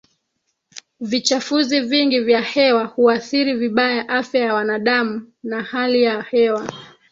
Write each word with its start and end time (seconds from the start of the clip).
Vichafuzi 0.99 1.79
vingi 1.81 2.19
vya 2.19 2.41
hewa 2.41 2.83
huathiri 2.85 3.53
vibaya 3.53 4.09
afya 4.09 4.41
ya 4.41 4.53
wanadamu 4.53 5.31
na 5.43 5.63
hali 5.63 6.03
ya 6.03 6.21
hewa 6.21 6.67